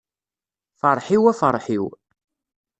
Ferḥ-iw 0.79 1.23
a 1.31 1.33
ferḥ-iw. 1.39 1.85